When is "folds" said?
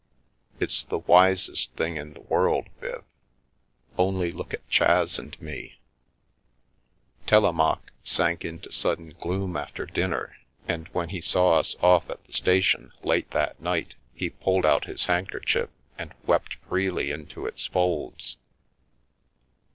17.67-18.37